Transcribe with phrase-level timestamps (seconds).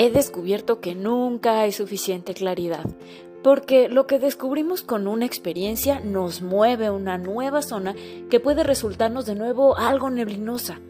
[0.00, 2.86] he descubierto que nunca hay suficiente claridad,
[3.42, 7.94] porque lo que descubrimos con una experiencia nos mueve a una nueva zona
[8.30, 10.80] que puede resultarnos de nuevo algo neblinosa.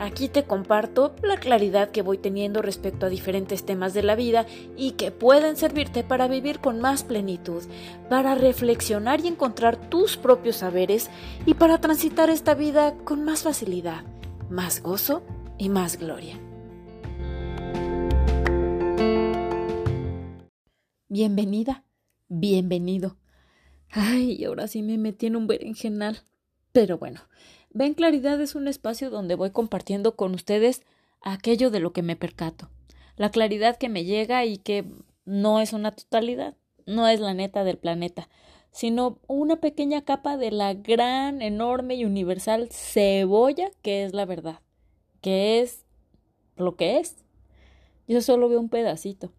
[0.00, 4.46] Aquí te comparto la claridad que voy teniendo respecto a diferentes temas de la vida
[4.78, 7.62] y que pueden servirte para vivir con más plenitud,
[8.08, 11.10] para reflexionar y encontrar tus propios saberes
[11.44, 14.04] y para transitar esta vida con más facilidad,
[14.48, 15.22] más gozo
[15.58, 16.40] y más gloria.
[21.16, 21.84] Bienvenida,
[22.26, 23.16] bienvenido.
[23.88, 26.18] Ay, ahora sí me metí en un berenjenal.
[26.72, 27.20] Pero bueno,
[27.70, 30.82] Ven Claridad es un espacio donde voy compartiendo con ustedes
[31.20, 32.68] aquello de lo que me percato.
[33.14, 34.86] La claridad que me llega y que
[35.24, 38.28] no es una totalidad, no es la neta del planeta,
[38.72, 44.58] sino una pequeña capa de la gran, enorme y universal cebolla que es la verdad,
[45.20, 45.84] que es
[46.56, 47.24] lo que es.
[48.08, 49.30] Yo solo veo un pedacito.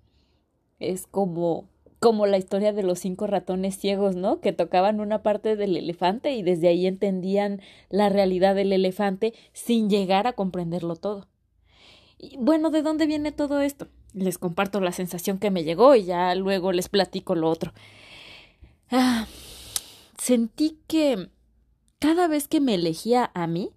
[0.80, 1.70] Es como
[2.06, 4.40] como la historia de los cinco ratones ciegos, ¿no?
[4.40, 9.90] Que tocaban una parte del elefante y desde ahí entendían la realidad del elefante sin
[9.90, 11.28] llegar a comprenderlo todo.
[12.38, 13.88] Bueno, ¿de dónde viene todo esto?
[14.14, 17.74] Les comparto la sensación que me llegó y ya luego les platico lo otro.
[18.92, 19.26] Ah,
[20.18, 21.30] sentí que
[21.98, 23.72] cada vez que me elegía a mí,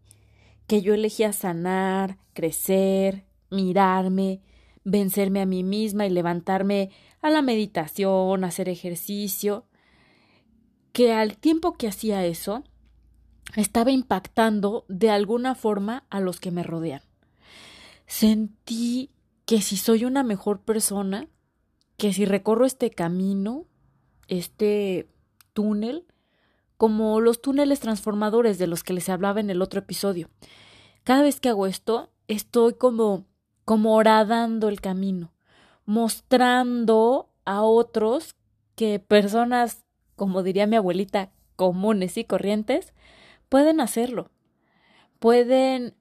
[0.66, 4.42] que yo elegía sanar, crecer, mirarme,
[4.84, 6.90] vencerme a mí misma y levantarme
[7.20, 9.66] a la meditación, hacer ejercicio,
[10.92, 12.64] que al tiempo que hacía eso,
[13.56, 17.02] estaba impactando de alguna forma a los que me rodean.
[18.06, 19.10] Sentí
[19.44, 21.28] que si soy una mejor persona,
[21.96, 23.66] que si recorro este camino,
[24.28, 25.08] este
[25.52, 26.06] túnel,
[26.76, 30.30] como los túneles transformadores de los que les hablaba en el otro episodio.
[31.02, 33.26] Cada vez que hago esto, estoy como
[33.68, 35.30] como horadando el camino,
[35.84, 38.34] mostrando a otros
[38.76, 39.84] que personas,
[40.16, 42.94] como diría mi abuelita, comunes y corrientes,
[43.50, 44.30] pueden hacerlo,
[45.18, 45.94] pueden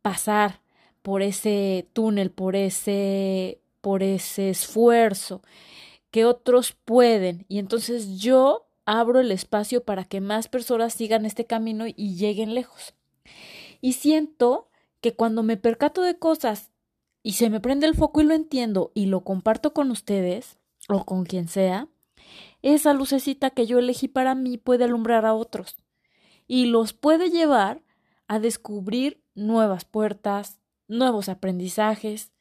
[0.00, 0.60] pasar
[1.02, 5.42] por ese túnel, por ese, por ese esfuerzo
[6.12, 7.46] que otros pueden.
[7.48, 12.54] Y entonces yo abro el espacio para que más personas sigan este camino y lleguen
[12.54, 12.94] lejos.
[13.80, 14.68] Y siento
[15.00, 16.70] que cuando me percato de cosas
[17.28, 20.56] y se me prende el foco y lo entiendo y lo comparto con ustedes
[20.88, 21.86] o con quien sea,
[22.62, 25.76] esa lucecita que yo elegí para mí puede alumbrar a otros
[26.46, 27.82] y los puede llevar
[28.28, 32.32] a descubrir nuevas puertas, nuevos aprendizajes,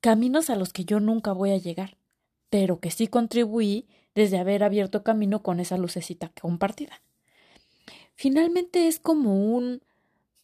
[0.00, 1.98] caminos a los que yo nunca voy a llegar,
[2.48, 7.02] pero que sí contribuí desde haber abierto camino con esa lucecita compartida.
[8.14, 9.82] Finalmente es como un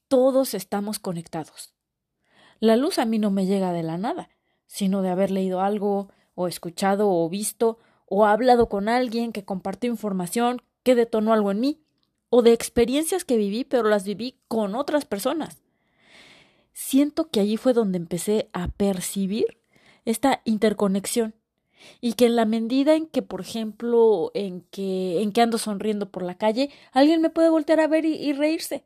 [0.08, 1.73] todos estamos conectados.
[2.60, 4.30] La luz a mí no me llega de la nada,
[4.66, 9.90] sino de haber leído algo, o escuchado, o visto, o hablado con alguien que compartió
[9.90, 11.80] información que detonó algo en mí,
[12.28, 15.62] o de experiencias que viví, pero las viví con otras personas.
[16.72, 19.58] Siento que allí fue donde empecé a percibir
[20.04, 21.34] esta interconexión
[22.00, 26.10] y que en la medida en que, por ejemplo, en que, en que ando sonriendo
[26.10, 28.84] por la calle, alguien me puede voltear a ver y, y reírse.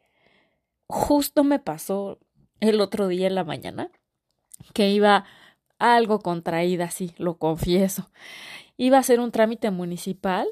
[0.86, 2.18] Justo me pasó
[2.60, 3.90] el otro día en la mañana,
[4.74, 5.24] que iba
[5.78, 8.10] algo contraída, sí, lo confieso.
[8.76, 10.48] Iba a hacer un trámite municipal,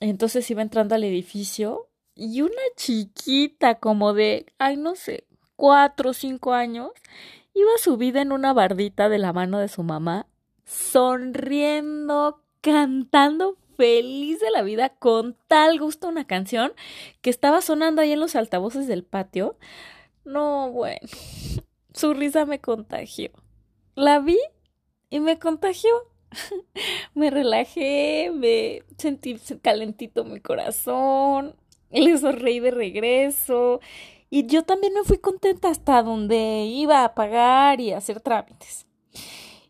[0.00, 6.14] entonces iba entrando al edificio y una chiquita como de, ay, no sé, cuatro o
[6.14, 6.90] cinco años,
[7.54, 10.26] iba subida en una bardita de la mano de su mamá,
[10.64, 16.72] sonriendo, cantando feliz de la vida con tal gusto una canción
[17.22, 19.56] que estaba sonando ahí en los altavoces del patio.
[20.24, 21.00] No, bueno,
[21.94, 23.30] su risa me contagió.
[23.94, 24.38] La vi
[25.10, 25.90] y me contagió.
[27.14, 31.56] me relajé, me sentí calentito mi corazón,
[31.90, 33.80] le sonreí de regreso
[34.30, 38.86] y yo también me fui contenta hasta donde iba a pagar y hacer trámites.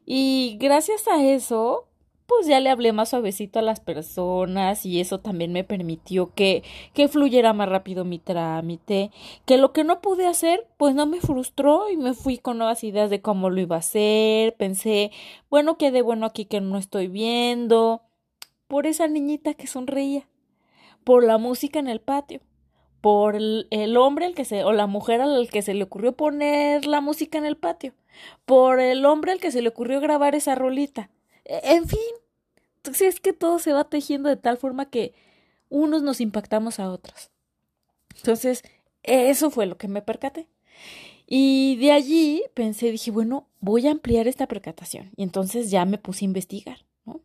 [0.04, 1.88] Y gracias a eso,
[2.30, 6.62] pues ya le hablé más suavecito a las personas y eso también me permitió que,
[6.94, 9.10] que fluyera más rápido mi trámite,
[9.46, 12.84] que lo que no pude hacer, pues no me frustró y me fui con nuevas
[12.84, 15.10] ideas de cómo lo iba a hacer, pensé,
[15.50, 18.02] bueno, qué de bueno aquí que no estoy viendo,
[18.68, 20.28] por esa niñita que sonreía,
[21.02, 22.42] por la música en el patio,
[23.00, 26.12] por el, el hombre al que se, o la mujer al que se le ocurrió
[26.12, 27.92] poner la música en el patio,
[28.44, 31.10] por el hombre al que se le ocurrió grabar esa rolita,
[31.44, 31.98] en fin,
[32.76, 35.14] entonces es que todo se va tejiendo de tal forma que
[35.68, 37.30] unos nos impactamos a otros.
[38.16, 38.62] Entonces,
[39.02, 40.48] eso fue lo que me percaté.
[41.26, 45.12] Y de allí pensé, dije, bueno, voy a ampliar esta percatación.
[45.16, 46.84] Y entonces ya me puse a investigar.
[47.04, 47.20] ¿no?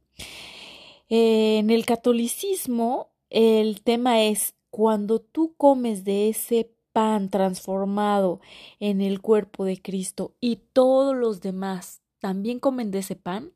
[1.10, 8.40] en el catolicismo, el tema es cuando tú comes de ese pan transformado
[8.80, 13.52] en el cuerpo de Cristo y todos los demás también comen de ese pan,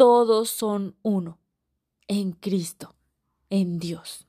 [0.00, 1.38] todos son uno
[2.08, 2.94] en Cristo,
[3.50, 4.26] en Dios.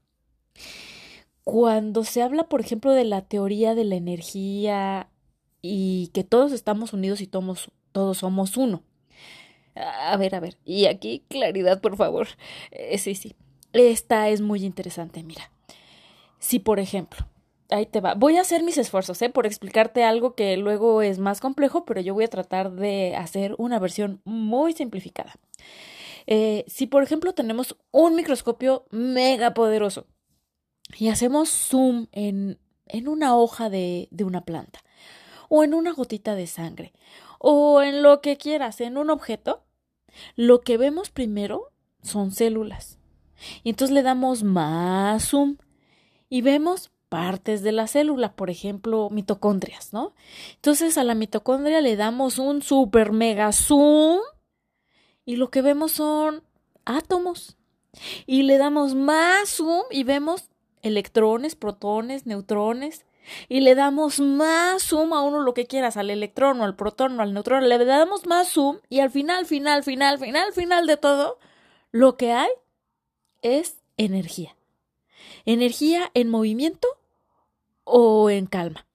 [1.46, 5.10] Cuando se habla, por ejemplo, de la teoría de la energía
[5.62, 8.84] y que todos estamos unidos y todos, todos somos uno.
[9.76, 12.28] A ver, a ver, y aquí claridad, por favor.
[12.72, 13.38] Eh, sí, sí.
[13.72, 15.54] Esta es muy interesante, mira.
[16.38, 17.26] Si, por ejemplo,
[17.70, 18.14] ahí te va.
[18.16, 19.30] Voy a hacer mis esfuerzos, ¿eh?
[19.30, 23.56] Por explicarte algo que luego es más complejo, pero yo voy a tratar de hacer
[23.58, 25.34] una versión muy simplificada.
[26.28, 30.08] Eh, si, por ejemplo, tenemos un microscopio mega poderoso
[30.98, 34.84] y hacemos zoom en, en una hoja de, de una planta,
[35.50, 36.94] o en una gotita de sangre,
[37.40, 39.64] o en lo que quieras, en un objeto,
[40.36, 41.72] lo que vemos primero
[42.04, 43.00] son células.
[43.64, 45.58] Y entonces le damos más zoom
[46.30, 50.14] y vemos partes de la célula, por ejemplo, mitocondrias, ¿no?
[50.56, 54.20] Entonces a la mitocondria le damos un super mega zoom
[55.26, 56.44] y lo que vemos son
[56.86, 57.58] átomos.
[58.26, 60.50] Y le damos más zoom y vemos
[60.82, 63.06] electrones, protones, neutrones.
[63.48, 67.20] Y le damos más zoom a uno lo que quieras, al electrón o al protón
[67.20, 67.70] o al neutrón.
[67.70, 71.38] Le damos más zoom y al final, final, final, final, final de todo,
[71.92, 72.50] lo que hay
[73.42, 74.56] es energía.
[75.46, 76.88] Energía en movimiento
[77.84, 78.88] o en calma.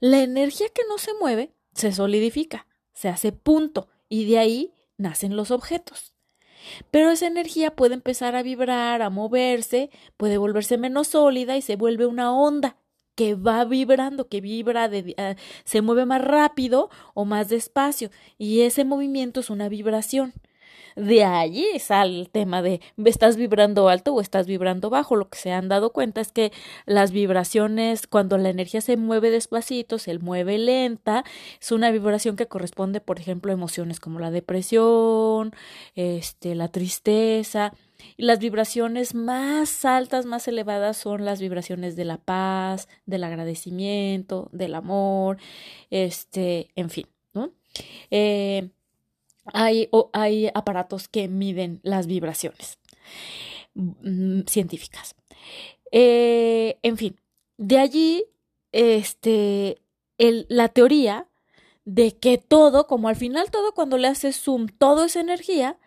[0.00, 4.72] La energía que no se mueve se solidifica, se hace punto y de ahí
[5.02, 6.14] nacen los objetos.
[6.90, 11.76] Pero esa energía puede empezar a vibrar, a moverse, puede volverse menos sólida y se
[11.76, 12.76] vuelve una onda
[13.14, 15.34] que va vibrando, que vibra, ah,
[15.64, 20.32] se mueve más rápido o más despacio y ese movimiento es una vibración.
[20.96, 25.16] De allí sale el tema de estás vibrando alto o estás vibrando bajo.
[25.16, 26.52] Lo que se han dado cuenta es que
[26.86, 31.24] las vibraciones, cuando la energía se mueve despacito, se mueve lenta,
[31.60, 35.54] es una vibración que corresponde, por ejemplo, a emociones como la depresión,
[35.94, 37.72] este, la tristeza.
[38.16, 44.48] Y las vibraciones más altas, más elevadas son las vibraciones de la paz, del agradecimiento,
[44.52, 45.38] del amor,
[45.90, 47.52] este, en fin, ¿no?
[48.10, 48.70] Eh,
[49.46, 52.78] hay, hay aparatos que miden las vibraciones
[53.74, 55.14] mm, científicas.
[55.90, 57.20] Eh, en fin,
[57.58, 58.24] de allí
[58.72, 59.82] este,
[60.18, 61.28] el, la teoría
[61.84, 65.78] de que todo, como al final todo cuando le haces zoom, todo es energía,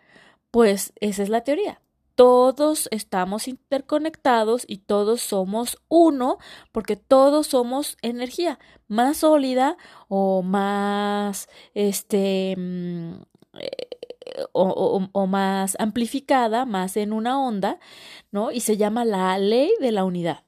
[0.50, 1.80] pues esa es la teoría.
[2.14, 6.38] Todos estamos interconectados y todos somos uno
[6.72, 8.58] porque todos somos energía
[8.88, 9.76] más sólida
[10.08, 12.56] o más este
[14.52, 17.78] o, más amplificada, más en una onda,
[18.30, 18.50] ¿no?
[18.50, 20.44] Y se llama la ley de la unidad.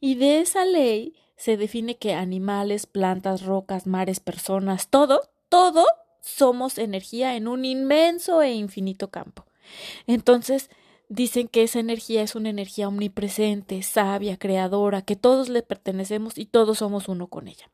[0.00, 5.84] Y de esa ley se define que animales, plantas, rocas, mares, personas, todo, todo
[6.20, 9.44] somos energía en un inmenso e infinito campo.
[10.06, 10.70] Entonces,
[11.08, 16.46] dicen que esa energía es una energía omnipresente, sabia, creadora, que todos le pertenecemos y
[16.46, 17.70] todos somos uno con ella.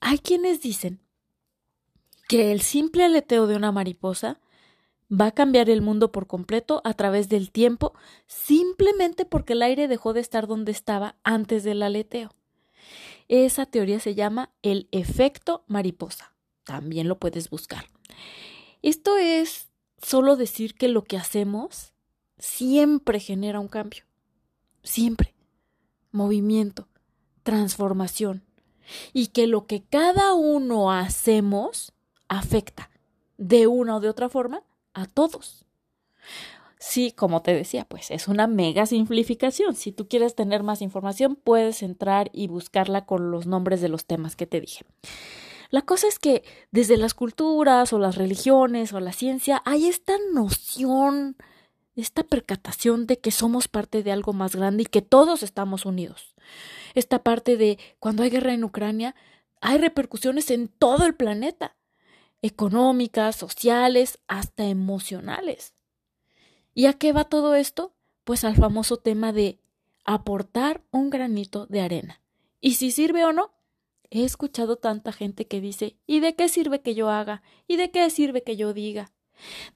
[0.00, 1.00] Hay quienes dicen
[2.32, 4.40] que el simple aleteo de una mariposa
[5.12, 7.92] va a cambiar el mundo por completo a través del tiempo
[8.26, 12.30] simplemente porque el aire dejó de estar donde estaba antes del aleteo.
[13.28, 16.32] Esa teoría se llama el efecto mariposa.
[16.64, 17.84] También lo puedes buscar.
[18.80, 19.68] Esto es
[20.00, 21.92] solo decir que lo que hacemos
[22.38, 24.04] siempre genera un cambio.
[24.82, 25.34] Siempre.
[26.12, 26.88] Movimiento,
[27.42, 28.42] transformación.
[29.12, 31.92] Y que lo que cada uno hacemos
[32.32, 32.90] afecta
[33.36, 34.62] de una o de otra forma
[34.94, 35.64] a todos.
[36.78, 39.76] Sí, como te decía, pues es una mega simplificación.
[39.76, 44.04] Si tú quieres tener más información, puedes entrar y buscarla con los nombres de los
[44.04, 44.84] temas que te dije.
[45.70, 50.14] La cosa es que desde las culturas o las religiones o la ciencia hay esta
[50.32, 51.36] noción,
[51.94, 56.34] esta percatación de que somos parte de algo más grande y que todos estamos unidos.
[56.94, 59.14] Esta parte de cuando hay guerra en Ucrania,
[59.60, 61.76] hay repercusiones en todo el planeta
[62.42, 65.74] económicas, sociales, hasta emocionales.
[66.74, 67.94] ¿Y a qué va todo esto?
[68.24, 69.60] Pues al famoso tema de
[70.04, 72.20] aportar un granito de arena.
[72.60, 73.52] Y si sirve o no,
[74.10, 77.42] he escuchado tanta gente que dice, ¿y de qué sirve que yo haga?
[77.66, 79.12] ¿Y de qué sirve que yo diga?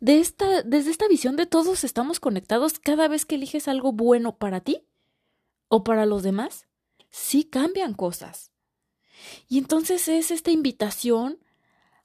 [0.00, 4.36] De esta, desde esta visión de todos estamos conectados cada vez que eliges algo bueno
[4.36, 4.84] para ti
[5.68, 6.66] o para los demás,
[7.10, 8.52] sí cambian cosas.
[9.48, 11.38] Y entonces es esta invitación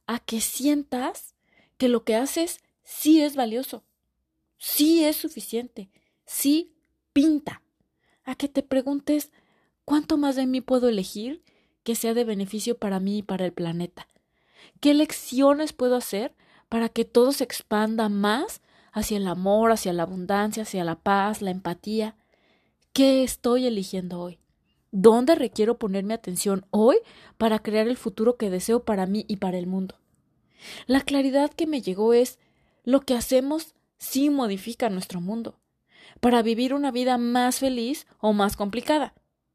[0.08, 1.36] a que sientas
[1.77, 3.84] que lo que haces sí es valioso,
[4.58, 5.89] sí es suficiente,
[6.25, 6.74] sí
[7.13, 7.62] pinta.
[8.24, 9.31] A que te preguntes
[9.86, 11.43] cuánto más de mí puedo elegir
[11.84, 14.08] que sea de beneficio para mí y para el planeta.
[14.79, 16.36] ¿Qué lecciones puedo hacer
[16.70, 21.41] para que todo se expanda más hacia el amor, hacia la abundancia, hacia la paz,
[21.41, 22.15] la empatía?
[22.93, 24.39] ¿Qué estoy eligiendo hoy?
[24.91, 26.98] ¿Dónde requiero poner mi atención hoy
[27.38, 30.00] para crear el futuro que deseo para mí y para el mundo?
[30.86, 32.39] La claridad que me llegó es
[32.83, 35.60] lo que hacemos sí modifica nuestro mundo,
[36.19, 39.13] para vivir una vida más feliz o más complicada,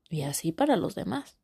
[0.08, 1.36] y así para los demás.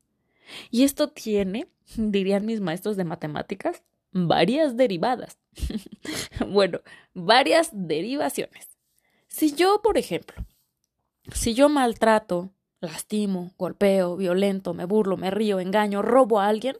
[0.71, 3.83] Y esto tiene, dirían mis maestros de matemáticas,
[4.13, 5.39] varias derivadas.
[6.49, 6.81] bueno,
[7.13, 8.79] varias derivaciones.
[9.29, 10.45] Si yo, por ejemplo,
[11.33, 12.53] si yo maltrato,
[12.87, 16.77] lastimo, golpeo, violento, me burlo, me río, engaño, robo a alguien,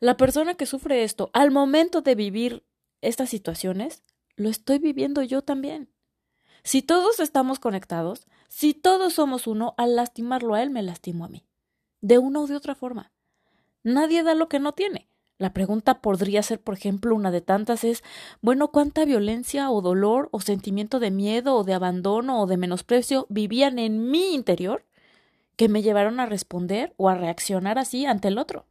[0.00, 2.64] la persona que sufre esto, al momento de vivir
[3.00, 4.02] estas situaciones,
[4.36, 5.90] lo estoy viviendo yo también.
[6.64, 11.28] Si todos estamos conectados, si todos somos uno, al lastimarlo a él me lastimo a
[11.28, 11.44] mí
[12.02, 13.12] de una o de otra forma.
[13.82, 15.08] Nadie da lo que no tiene.
[15.38, 18.04] La pregunta podría ser, por ejemplo, una de tantas es,
[18.42, 23.26] bueno, ¿cuánta violencia o dolor o sentimiento de miedo o de abandono o de menosprecio
[23.30, 24.84] vivían en mi interior
[25.56, 28.66] que me llevaron a responder o a reaccionar así ante el otro?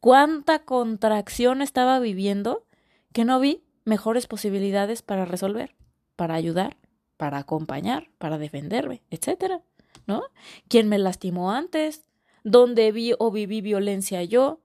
[0.00, 2.66] ¿Cuánta contracción estaba viviendo
[3.12, 5.74] que no vi mejores posibilidades para resolver,
[6.16, 6.76] para ayudar,
[7.16, 9.62] para acompañar, para defenderme, etcétera?
[10.06, 10.22] ¿No?
[10.68, 12.04] ¿Quién me lastimó antes?
[12.44, 14.60] dónde vi o viví violencia yo,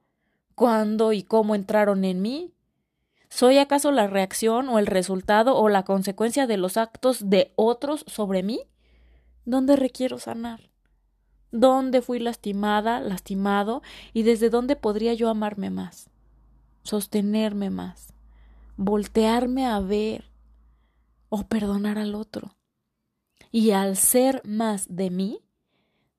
[0.53, 2.53] cuándo y cómo entraron en mí.
[3.29, 8.03] ¿Soy acaso la reacción o el resultado o la consecuencia de los actos de otros
[8.07, 8.62] sobre mí?
[9.45, 10.68] ¿Dónde requiero sanar?
[11.51, 13.82] ¿Dónde fui lastimada, lastimado
[14.13, 16.10] y desde dónde podría yo amarme más?
[16.84, 18.13] Sostenerme más,
[18.77, 20.32] voltearme a ver
[21.29, 22.56] o perdonar al otro.
[23.51, 25.39] Y al ser más de mí,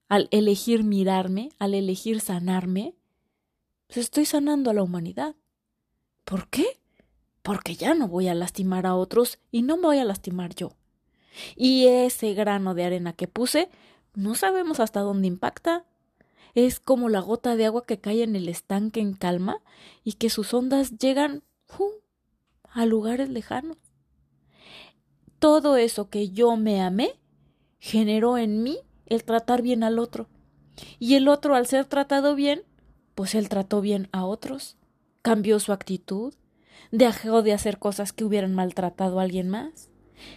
[0.08, 2.96] al elegir mirarme, al elegir sanarme,
[3.86, 5.36] pues estoy sanando a la humanidad.
[6.24, 6.80] ¿Por qué?
[7.42, 10.72] Porque ya no voy a lastimar a otros y no me voy a lastimar yo.
[11.56, 13.68] Y ese grano de arena que puse,
[14.14, 15.84] no sabemos hasta dónde impacta.
[16.54, 19.62] Es como la gota de agua que cae en el estanque en calma
[20.04, 21.42] y que sus ondas llegan
[22.70, 23.76] a lugares lejanos.
[25.38, 27.18] Todo eso que yo me amé
[27.78, 30.28] generó en mí el tratar bien al otro.
[30.98, 32.62] Y el otro, al ser tratado bien,
[33.14, 34.76] pues él trató bien a otros,
[35.22, 36.34] cambió su actitud,
[36.90, 39.90] dejó de hacer cosas que hubieran maltratado a alguien más.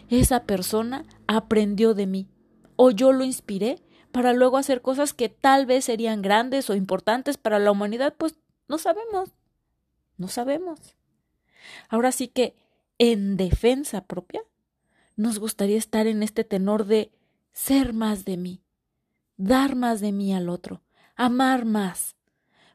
[0.09, 2.27] Esa persona aprendió de mí,
[2.75, 7.37] o yo lo inspiré para luego hacer cosas que tal vez serían grandes o importantes
[7.37, 8.35] para la humanidad, pues
[8.67, 9.31] no sabemos,
[10.17, 10.95] no sabemos.
[11.89, 12.55] Ahora sí que,
[12.99, 14.41] en defensa propia,
[15.15, 17.11] nos gustaría estar en este tenor de
[17.51, 18.61] ser más de mí,
[19.37, 20.81] dar más de mí al otro,
[21.15, 22.15] amar más.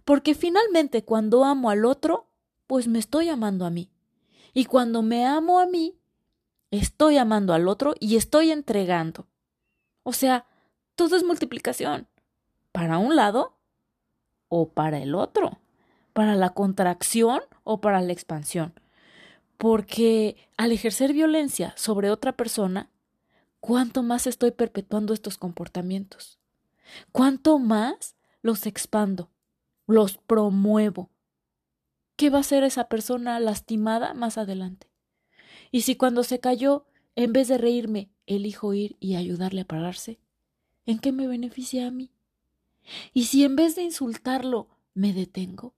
[0.04, 2.28] Porque finalmente cuando amo al otro,
[2.66, 3.90] pues me estoy amando a mí.
[4.54, 5.98] Y cuando me amo a mí,
[6.70, 9.26] estoy amando al otro y estoy entregando.
[10.08, 10.46] O sea,
[10.94, 12.08] todo es multiplicación.
[12.72, 13.58] Para un lado
[14.48, 15.58] o para el otro.
[16.14, 18.72] Para la contracción o para la expansión.
[19.58, 22.88] Porque al ejercer violencia sobre otra persona,
[23.60, 26.38] ¿cuánto más estoy perpetuando estos comportamientos?
[27.12, 29.30] ¿Cuánto más los expando,
[29.86, 31.10] los promuevo?
[32.16, 34.90] ¿Qué va a hacer esa persona lastimada más adelante?
[35.70, 40.20] Y si cuando se cayó, en vez de reírme, elijo ir y ayudarle a pararse,
[40.86, 42.12] ¿en qué me beneficia a mí?
[43.12, 45.74] Y si en vez de insultarlo, me detengo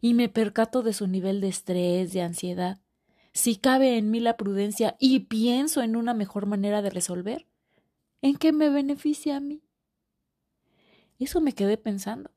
[0.00, 2.80] y me percato de su nivel de estrés, de ansiedad,
[3.32, 7.46] si cabe en mí la prudencia y pienso en una mejor manera de resolver,
[8.22, 9.62] ¿en qué me beneficia a mí?
[11.18, 12.30] Eso me quedé pensando.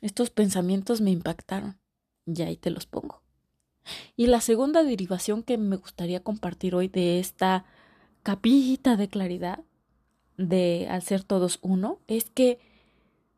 [0.00, 1.78] Estos pensamientos me impactaron.
[2.26, 3.22] Y ahí te los pongo.
[4.16, 7.64] Y la segunda derivación que me gustaría compartir hoy de esta
[8.22, 9.64] capita de claridad
[10.36, 12.58] de al ser todos uno es que,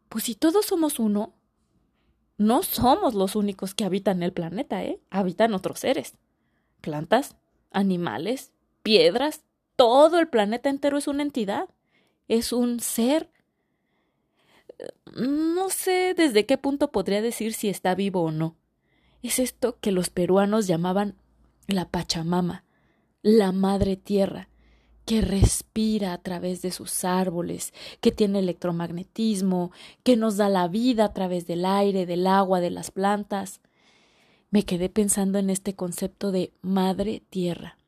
[0.08, 1.34] pues si todos somos uno,
[2.38, 5.00] no somos los únicos que habitan el planeta, ¿eh?
[5.10, 6.14] Habitan otros seres.
[6.80, 7.36] Plantas,
[7.70, 9.42] animales, piedras,
[9.76, 11.68] todo el planeta entero es una entidad.
[12.28, 13.30] Es un ser
[15.16, 18.56] no sé desde qué punto podría decir si está vivo o no.
[19.22, 21.16] Es esto que los peruanos llamaban
[21.66, 22.64] la Pachamama,
[23.22, 24.48] la Madre Tierra,
[25.04, 31.06] que respira a través de sus árboles, que tiene electromagnetismo, que nos da la vida
[31.06, 33.60] a través del aire, del agua, de las plantas.
[34.50, 37.78] Me quedé pensando en este concepto de madre tierra.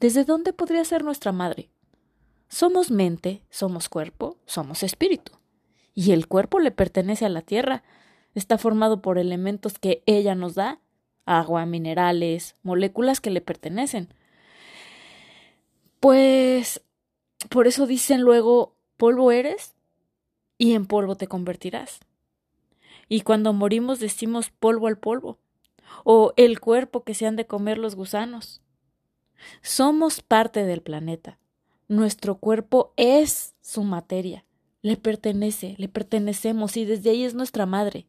[0.00, 1.68] ¿Desde dónde podría ser nuestra madre?
[2.48, 5.32] Somos mente, somos cuerpo, somos espíritu.
[5.94, 7.82] Y el cuerpo le pertenece a la tierra.
[8.34, 10.80] Está formado por elementos que ella nos da,
[11.24, 14.14] agua, minerales, moléculas que le pertenecen.
[16.06, 16.84] Pues
[17.50, 19.74] por eso dicen luego, polvo eres
[20.56, 21.98] y en polvo te convertirás.
[23.08, 25.40] Y cuando morimos decimos polvo al polvo,
[26.04, 28.62] o el cuerpo que se han de comer los gusanos.
[29.62, 31.40] Somos parte del planeta.
[31.88, 34.44] Nuestro cuerpo es su materia,
[34.82, 38.06] le pertenece, le pertenecemos y desde ahí es nuestra madre.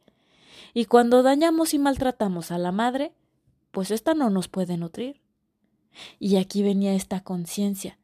[0.76, 3.12] Y cuando dañamos y maltratamos a la madre,
[3.72, 5.20] pues ésta no nos puede nutrir.
[6.20, 7.98] Y aquí venía esta conciencia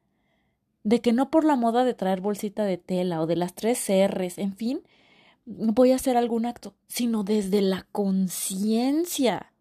[0.84, 3.88] de que no por la moda de traer bolsita de tela o de las tres
[3.90, 4.82] R's, en fin,
[5.46, 9.54] voy a hacer algún acto, sino desde la conciencia,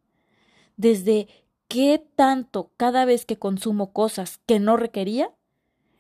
[0.77, 1.29] desde
[1.69, 5.31] qué tanto cada vez que consumo cosas que no requería,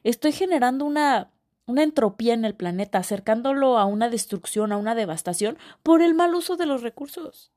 [0.03, 1.31] estoy generando una
[1.67, 6.35] una entropía en el planeta, acercándolo a una destrucción, a una devastación por el mal
[6.35, 7.53] uso de los recursos.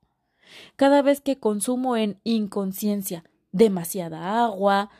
[0.76, 3.24] Cada vez que consumo en inconsciencia
[3.56, 4.90] demasiada agua,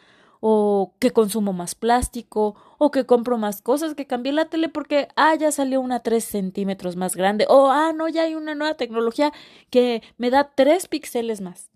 [0.40, 5.08] o que consumo más plástico, o que compro más cosas, que cambié la tele porque,
[5.16, 8.74] ah, ya salió una tres centímetros más grande, o, ah, no, ya hay una nueva
[8.74, 9.32] tecnología
[9.70, 11.70] que me da tres píxeles más.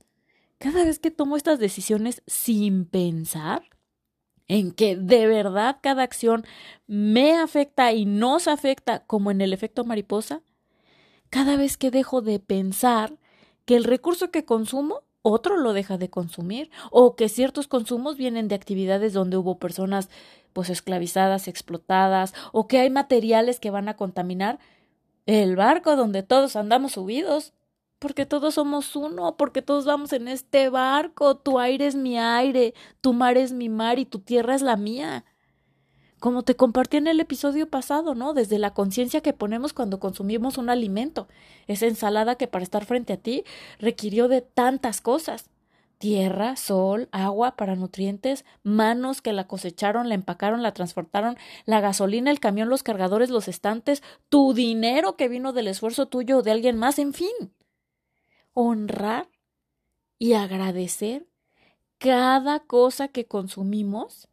[0.58, 3.62] Cada vez que tomo estas decisiones sin pensar,
[4.46, 6.44] en que de verdad cada acción
[6.86, 10.42] me afecta y nos afecta como en el efecto mariposa,
[11.30, 13.16] cada vez que dejo de pensar
[13.64, 18.48] que el recurso que consumo otro lo deja de consumir o que ciertos consumos vienen
[18.48, 20.08] de actividades donde hubo personas
[20.52, 24.58] pues esclavizadas, explotadas o que hay materiales que van a contaminar
[25.26, 27.52] el barco donde todos andamos subidos
[28.00, 32.72] porque todos somos uno, porque todos vamos en este barco, tu aire es mi aire,
[33.02, 35.26] tu mar es mi mar y tu tierra es la mía.
[36.20, 38.34] Como te compartí en el episodio pasado, ¿no?
[38.34, 41.26] Desde la conciencia que ponemos cuando consumimos un alimento.
[41.66, 43.44] Esa ensalada que para estar frente a ti
[43.78, 45.50] requirió de tantas cosas.
[45.98, 52.30] Tierra, sol, agua para nutrientes, manos que la cosecharon, la empacaron, la transportaron, la gasolina,
[52.30, 56.52] el camión, los cargadores, los estantes, tu dinero que vino del esfuerzo tuyo o de
[56.52, 57.52] alguien más, en fin
[58.52, 59.28] honrar
[60.18, 61.26] y agradecer
[61.98, 64.28] cada cosa que consumimos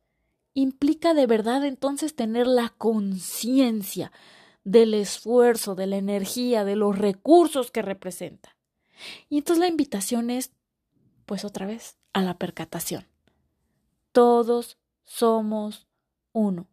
[0.61, 4.11] implica de verdad entonces tener la conciencia
[4.63, 8.57] del esfuerzo, de la energía, de los recursos que representa.
[9.29, 10.51] Y entonces la invitación es,
[11.27, 13.05] pues otra vez, a la percatación.
[14.11, 15.87] Todos somos
[16.33, 16.67] uno.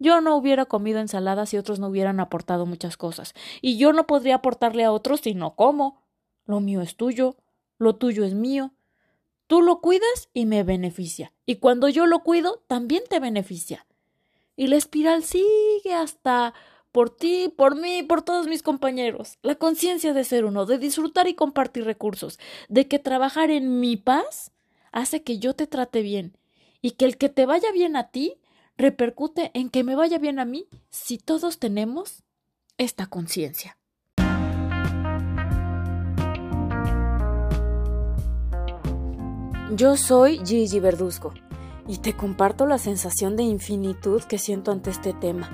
[0.00, 3.34] Yo no hubiera comido ensaladas si otros no hubieran aportado muchas cosas.
[3.62, 6.02] Y yo no podría aportarle a otros si no como.
[6.44, 7.36] Lo mío es tuyo,
[7.78, 8.72] lo tuyo es mío.
[9.46, 11.32] Tú lo cuidas y me beneficia.
[11.44, 13.86] Y cuando yo lo cuido, también te beneficia.
[14.56, 16.54] Y la espiral sigue hasta
[16.90, 19.38] por ti, por mí, por todos mis compañeros.
[19.42, 23.96] La conciencia de ser uno, de disfrutar y compartir recursos, de que trabajar en mi
[23.96, 24.50] paz
[24.92, 26.38] hace que yo te trate bien
[26.80, 28.38] y que el que te vaya bien a ti
[28.78, 32.22] repercute en que me vaya bien a mí si todos tenemos
[32.78, 33.75] esta conciencia.
[39.74, 41.34] Yo soy Gigi Verduzco
[41.88, 45.50] y te comparto la sensación de infinitud que siento ante este tema,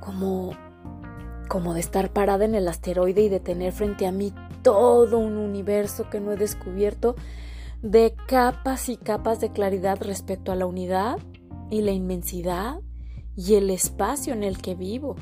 [0.00, 0.52] como
[1.48, 5.38] como de estar parada en el asteroide y de tener frente a mí todo un
[5.38, 7.14] universo que no he descubierto
[7.80, 11.18] de capas y capas de claridad respecto a la unidad
[11.70, 12.80] y la inmensidad
[13.34, 15.16] y el espacio en el que vivo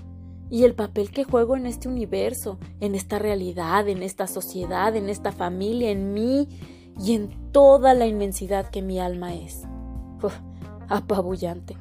[0.51, 5.09] y el papel que juego en este universo, en esta realidad, en esta sociedad, en
[5.09, 6.49] esta familia, en mí
[6.98, 9.62] y en toda la inmensidad que mi alma es.
[10.88, 11.76] apabullante.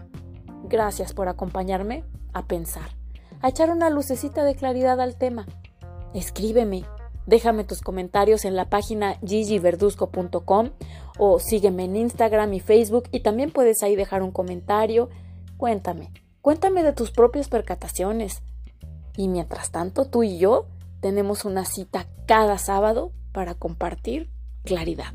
[0.66, 2.96] Gracias por acompañarme a pensar,
[3.42, 5.48] a echar una lucecita de claridad al tema.
[6.14, 6.86] Escríbeme,
[7.26, 10.70] déjame tus comentarios en la página gigiverduzco.com
[11.18, 15.10] o sígueme en Instagram y Facebook y también puedes ahí dejar un comentario.
[15.58, 18.42] Cuéntame, cuéntame de tus propias percataciones.
[19.18, 20.68] Y mientras tanto, tú y yo
[21.02, 24.30] tenemos una cita cada sábado para compartir
[24.66, 25.14] claridad.